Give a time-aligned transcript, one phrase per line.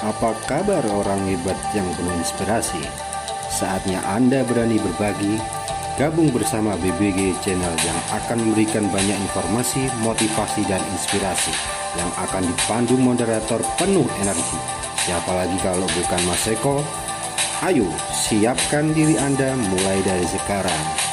[0.00, 2.80] Apa kabar orang hebat yang penuh inspirasi?
[3.52, 5.36] Saatnya Anda berani berbagi,
[6.00, 11.52] gabung bersama BBG Channel yang akan memberikan banyak informasi, motivasi, dan inspirasi
[12.00, 14.56] yang akan dipandu moderator penuh energi.
[15.04, 16.80] Siapa lagi kalau bukan Mas Eko?
[17.60, 17.84] Ayo,
[18.16, 21.10] siapkan diri Anda mulai dari sekarang.